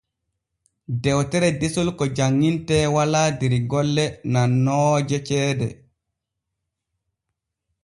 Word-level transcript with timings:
Dewtere 1.03 1.49
desol 1.59 1.89
ko 1.97 2.05
janŋintee 2.17 2.85
walaa 2.95 3.29
der 3.39 3.53
golle 3.71 4.05
nannooje 4.31 5.17
ceede. 5.27 5.67